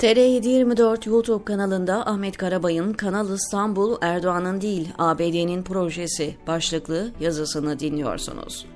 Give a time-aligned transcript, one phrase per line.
[0.00, 8.66] TR724 YouTube kanalında Ahmet Karabay'ın Kanal İstanbul Erdoğan'ın değil ABD'nin projesi başlıklı yazısını dinliyorsunuz.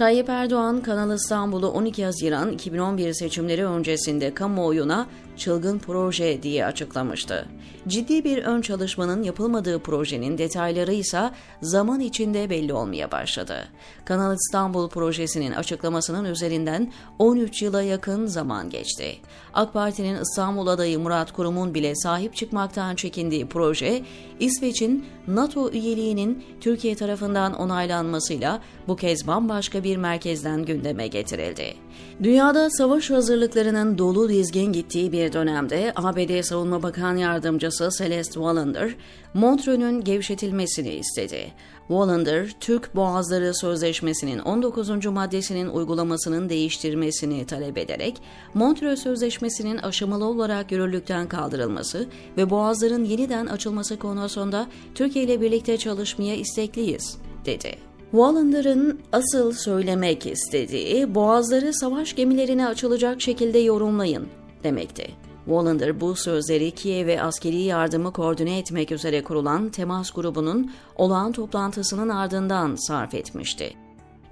[0.00, 5.06] Tayyip Erdoğan Kanal İstanbul'u 12 Haziran 2011 seçimleri öncesinde kamuoyuna
[5.36, 7.48] çılgın proje diye açıklamıştı.
[7.88, 11.30] Ciddi bir ön çalışmanın yapılmadığı projenin detayları ise
[11.62, 13.68] zaman içinde belli olmaya başladı.
[14.04, 19.16] Kanal İstanbul projesinin açıklamasının üzerinden 13 yıla yakın zaman geçti.
[19.54, 24.02] AK Parti'nin İstanbul adayı Murat Kurum'un bile sahip çıkmaktan çekindiği proje,
[24.40, 31.74] İsveç'in NATO üyeliğinin Türkiye tarafından onaylanmasıyla bu kez bambaşka bir merkezden gündeme getirildi.
[32.22, 38.94] Dünyada savaş hazırlıklarının dolu dizgin gittiği bir dönemde ABD Savunma Bakan Yardımcısı Celeste Wallander,
[39.34, 41.52] Montreux'un gevşetilmesini istedi.
[41.88, 45.06] Wallander, Türk Boğazları Sözleşmesi'nin 19.
[45.06, 48.16] maddesinin uygulamasının değiştirmesini talep ederek,
[48.54, 56.34] Montreux Sözleşmesi'nin aşamalı olarak yürürlükten kaldırılması ve boğazların yeniden açılması konusunda Türkiye ile birlikte çalışmaya
[56.34, 57.89] istekliyiz, dedi.
[58.10, 64.28] Wallender'ın asıl söylemek istediği boğazları savaş gemilerine açılacak şekilde yorumlayın
[64.64, 65.10] demekti.
[65.44, 72.74] Wallander bu sözleri Kiev'e askeri yardımı koordine etmek üzere kurulan temas grubunun olağan toplantısının ardından
[72.74, 73.74] sarf etmişti.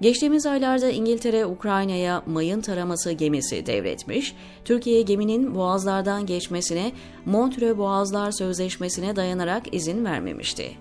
[0.01, 4.35] Geçtiğimiz aylarda İngiltere Ukrayna'ya mayın taraması gemisi devretmiş,
[4.65, 6.91] Türkiye geminin boğazlardan geçmesine
[7.25, 10.71] Montreux Boğazlar Sözleşmesi'ne dayanarak izin vermemişti.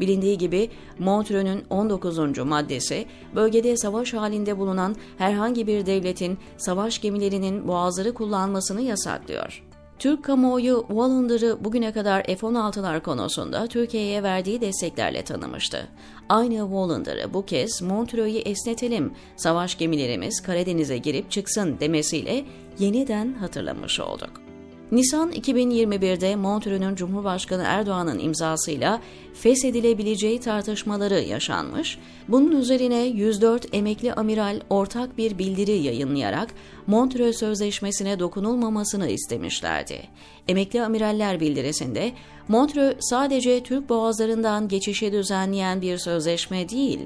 [0.00, 2.18] Bilindiği gibi Montreux'un 19.
[2.38, 9.62] maddesi bölgede savaş halinde bulunan herhangi bir devletin savaş gemilerinin boğazları kullanmasını yasaklıyor.
[9.98, 15.88] Türk kamuoyu Wallender'ı bugüne kadar F-16'lar konusunda Türkiye'ye verdiği desteklerle tanımıştı.
[16.28, 22.44] Aynı Wallender'ı bu kez Montreux'u esnetelim, savaş gemilerimiz Karadeniz'e girip çıksın demesiyle
[22.78, 24.47] yeniden hatırlamış olduk.
[24.92, 29.00] Nisan 2021'de Montreux'un Cumhurbaşkanı Erdoğan'ın imzasıyla
[29.34, 31.98] feshedilebileceği tartışmaları yaşanmış.
[32.28, 36.48] Bunun üzerine 104 emekli amiral ortak bir bildiri yayınlayarak
[36.86, 40.02] Montreux Sözleşmesi'ne dokunulmamasını istemişlerdi.
[40.48, 42.12] Emekli amiraller bildirisinde
[42.48, 47.00] Montreux sadece Türk boğazlarından geçişi düzenleyen bir sözleşme değil,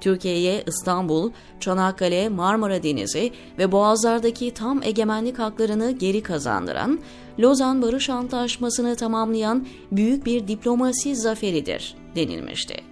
[0.00, 7.00] Türkiye'ye İstanbul, Çanakkale, Marmara Denizi ve boğazlardaki tam egemenlik haklarını geri kazandıran,
[7.40, 12.87] Lozan Barış Antlaşması'nı tamamlayan büyük bir diplomasi zaferidir denilmişti.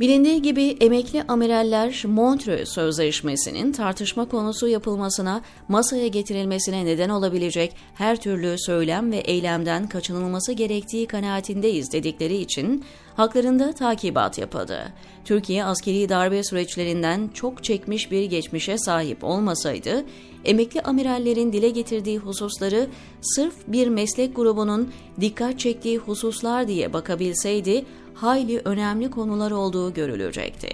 [0.00, 8.58] Bilindiği gibi emekli amiraller Montreux Sözleşmesi'nin tartışma konusu yapılmasına, masaya getirilmesine neden olabilecek her türlü
[8.58, 12.84] söylem ve eylemden kaçınılması gerektiği kanaatindeyiz dedikleri için
[13.16, 14.92] haklarında takibat yapıldı.
[15.24, 20.04] Türkiye askeri darbe süreçlerinden çok çekmiş bir geçmişe sahip olmasaydı,
[20.44, 22.86] emekli amirallerin dile getirdiği hususları
[23.22, 27.84] sırf bir meslek grubunun dikkat çektiği hususlar diye bakabilseydi,
[28.20, 30.68] hayli önemli konular olduğu görülecekti.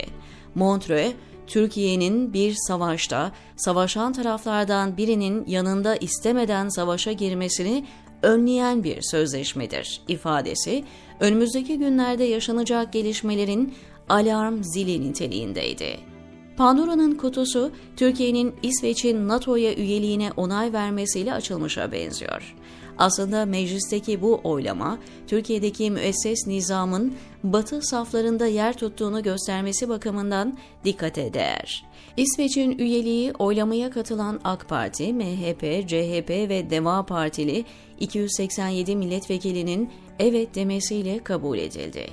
[0.55, 1.13] Montreux,
[1.47, 7.85] Türkiye'nin bir savaşta savaşan taraflardan birinin yanında istemeden savaşa girmesini
[8.23, 10.85] önleyen bir sözleşmedir ifadesi
[11.21, 13.75] önümüzdeki günlerde yaşanacak gelişmelerin
[14.09, 16.15] alarm zili niteliğindeydi.
[16.57, 22.55] Pandora'nın kutusu Türkiye'nin İsveç'in NATO'ya üyeliğine onay vermesiyle açılmışa benziyor.
[22.99, 31.85] Aslında meclisteki bu oylama, Türkiye'deki müesses nizamın batı saflarında yer tuttuğunu göstermesi bakımından dikkate değer.
[32.17, 37.65] İsveç'in üyeliği oylamaya katılan AK Parti, MHP, CHP ve Deva Partili
[38.01, 42.07] 287 milletvekilinin evet demesiyle kabul edildi.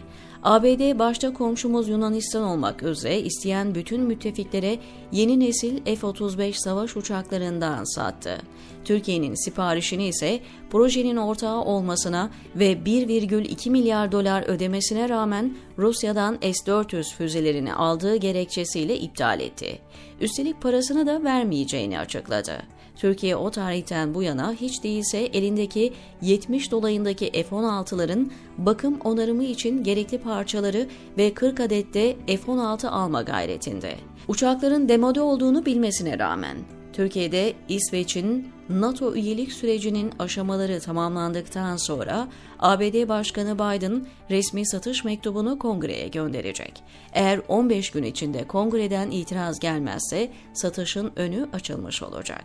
[0.44, 4.80] ABD başta komşumuz Yunanistan olmak üzere isteyen bütün müttefiklere
[5.12, 8.38] yeni nesil F-35 savaş uçaklarından sattı.
[8.86, 17.74] Türkiye'nin siparişini ise projenin ortağı olmasına ve 1,2 milyar dolar ödemesine rağmen Rusya'dan S-400 füzelerini
[17.74, 19.80] aldığı gerekçesiyle iptal etti.
[20.22, 22.62] Üstelik parasını da vermeyeceğini açıkladı.
[22.96, 30.18] Türkiye o tarihten bu yana hiç değilse elindeki 70 dolayındaki F-16'ların bakım onarımı için gerekli
[30.18, 30.88] parçaları
[31.18, 33.96] ve 40 adette F-16 alma gayretinde.
[34.28, 36.58] Uçakların demode olduğunu bilmesine rağmen
[37.02, 42.28] Türkiye'de İsveç'in NATO üyelik sürecinin aşamaları tamamlandıktan sonra
[42.60, 46.84] ABD Başkanı Biden resmi satış mektubunu kongreye gönderecek.
[47.14, 52.44] Eğer 15 gün içinde kongreden itiraz gelmezse satışın önü açılmış olacak.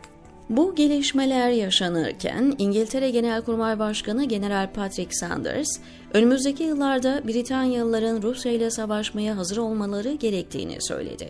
[0.51, 5.69] Bu gelişmeler yaşanırken İngiltere Genelkurmay Başkanı General Patrick Sanders,
[6.15, 11.29] önümüzdeki yıllarda Britanyalıların Rusya ile savaşmaya hazır olmaları gerektiğini söyledi.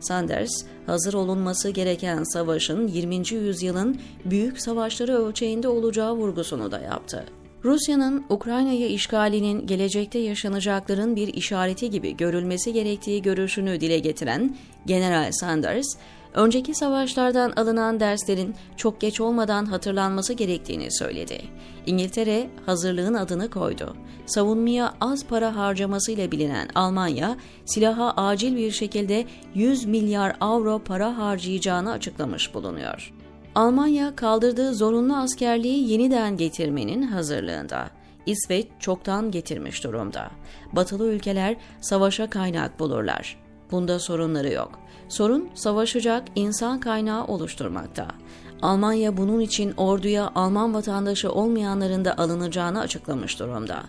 [0.00, 0.50] Sanders,
[0.86, 3.16] hazır olunması gereken savaşın 20.
[3.30, 7.24] yüzyılın büyük savaşları ölçeğinde olacağı vurgusunu da yaptı.
[7.64, 15.96] Rusya'nın Ukrayna'yı işgalinin gelecekte yaşanacakların bir işareti gibi görülmesi gerektiği görüşünü dile getiren General Sanders,
[16.36, 21.40] önceki savaşlardan alınan derslerin çok geç olmadan hatırlanması gerektiğini söyledi.
[21.86, 23.96] İngiltere hazırlığın adını koydu.
[24.26, 29.24] Savunmaya az para harcamasıyla bilinen Almanya, silaha acil bir şekilde
[29.54, 33.12] 100 milyar avro para harcayacağını açıklamış bulunuyor.
[33.54, 37.90] Almanya kaldırdığı zorunlu askerliği yeniden getirmenin hazırlığında.
[38.26, 40.30] İsveç çoktan getirmiş durumda.
[40.72, 43.45] Batılı ülkeler savaşa kaynak bulurlar.
[43.70, 44.78] Bunda sorunları yok.
[45.08, 48.08] Sorun savaşacak insan kaynağı oluşturmakta.
[48.62, 53.82] Almanya bunun için orduya Alman vatandaşı olmayanların da alınacağını açıklamış durumda.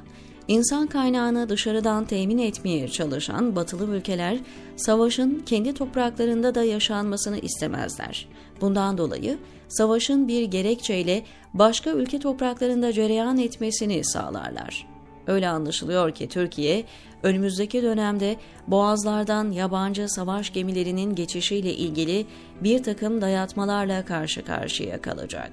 [0.48, 4.40] İnsan kaynağını dışarıdan temin etmeye çalışan batılı ülkeler
[4.76, 8.28] savaşın kendi topraklarında da yaşanmasını istemezler.
[8.62, 9.38] Bundan dolayı
[9.68, 14.97] savaşın bir gerekçeyle başka ülke topraklarında cereyan etmesini sağlarlar.
[15.28, 16.86] Öyle anlaşılıyor ki Türkiye
[17.24, 18.36] önümüzdeki dönemde
[18.68, 22.26] boğazlardan yabancı savaş gemilerinin geçişiyle ilgili
[22.62, 25.52] bir takım dayatmalarla karşı karşıya kalacak.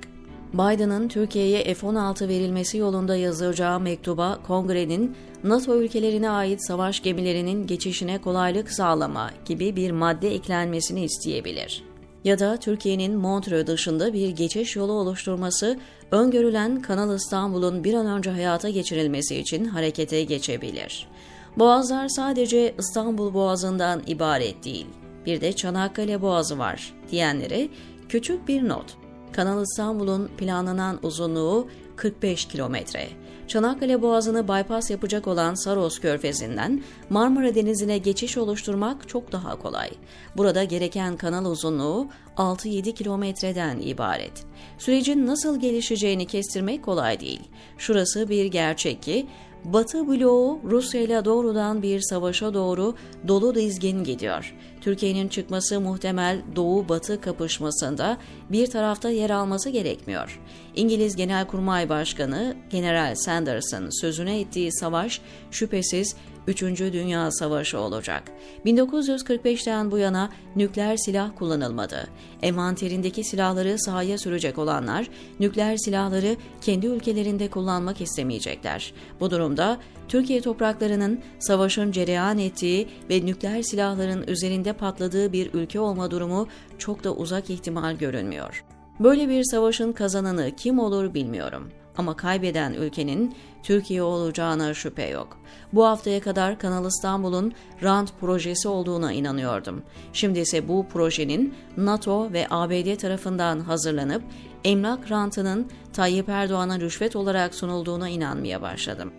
[0.54, 8.70] Biden'ın Türkiye'ye F-16 verilmesi yolunda yazacağı mektuba kongrenin NATO ülkelerine ait savaş gemilerinin geçişine kolaylık
[8.70, 11.93] sağlama gibi bir madde eklenmesini isteyebilir.
[12.24, 15.78] Ya da Türkiye'nin Montreux dışında bir geçiş yolu oluşturması
[16.10, 21.08] öngörülen Kanal İstanbul'un bir an önce hayata geçirilmesi için harekete geçebilir.
[21.56, 24.86] Boğazlar sadece İstanbul Boğazı'ndan ibaret değil.
[25.26, 27.68] Bir de Çanakkale Boğazı var diyenlere
[28.08, 28.96] küçük bir not.
[29.32, 33.08] Kanal İstanbul'un planlanan uzunluğu 45 kilometre.
[33.48, 39.90] Çanakkale Boğazı'nı bypass yapacak olan Saros Körfezi'nden Marmara Denizi'ne geçiş oluşturmak çok daha kolay.
[40.36, 44.44] Burada gereken kanal uzunluğu 6-7 kilometreden ibaret.
[44.78, 47.40] Sürecin nasıl gelişeceğini kestirmek kolay değil.
[47.78, 49.26] Şurası bir gerçek ki
[49.64, 52.94] Batı bloğu Rusya ile doğrudan bir savaşa doğru
[53.28, 54.54] dolu dizgin gidiyor.
[54.80, 58.18] Türkiye'nin çıkması muhtemel Doğu-Batı kapışmasında
[58.50, 60.40] bir tarafta yer alması gerekmiyor.
[60.76, 65.20] İngiliz Genelkurmay Başkanı General Sanders'ın sözüne ettiği savaş
[65.50, 66.16] şüphesiz
[66.46, 66.62] 3.
[66.62, 68.22] Dünya Savaşı olacak.
[68.66, 72.08] 1945'ten bu yana nükleer silah kullanılmadı.
[72.42, 75.08] Envanterindeki silahları sahaya sürecek olanlar
[75.40, 78.92] nükleer silahları kendi ülkelerinde kullanmak istemeyecekler.
[79.20, 86.10] Bu durumda Türkiye topraklarının savaşın cereyan ettiği ve nükleer silahların üzerinde patladığı bir ülke olma
[86.10, 86.48] durumu
[86.78, 88.64] çok da uzak ihtimal görünmüyor.
[89.00, 91.70] Böyle bir savaşın kazananı kim olur bilmiyorum.
[91.96, 95.38] Ama kaybeden ülkenin Türkiye olacağına şüphe yok.
[95.72, 97.52] Bu haftaya kadar Kanal İstanbul'un
[97.82, 99.82] rant projesi olduğuna inanıyordum.
[100.12, 104.22] Şimdi ise bu projenin NATO ve ABD tarafından hazırlanıp
[104.64, 109.12] emlak rantının Tayyip Erdoğan'a rüşvet olarak sunulduğuna inanmaya başladım.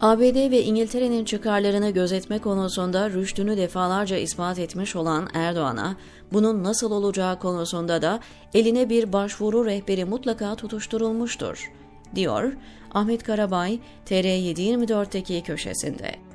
[0.00, 5.96] ABD ve İngiltere'nin çıkarlarını gözetme konusunda rüştünü defalarca ispat etmiş olan Erdoğan'a
[6.32, 8.20] bunun nasıl olacağı konusunda da
[8.54, 11.70] eline bir başvuru rehberi mutlaka tutuşturulmuştur,
[12.14, 12.52] diyor
[12.90, 16.29] Ahmet Karabay TR724'teki köşesinde.